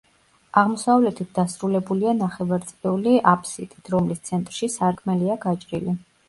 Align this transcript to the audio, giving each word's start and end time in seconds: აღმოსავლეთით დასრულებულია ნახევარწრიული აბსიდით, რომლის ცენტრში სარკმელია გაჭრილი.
აღმოსავლეთით 0.59 1.27
დასრულებულია 1.39 2.13
ნახევარწრიული 2.21 3.13
აბსიდით, 3.33 3.93
რომლის 3.97 4.25
ცენტრში 4.31 4.71
სარკმელია 4.79 5.39
გაჭრილი. 5.47 5.97